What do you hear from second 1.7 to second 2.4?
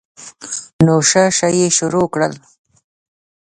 شروع کړل.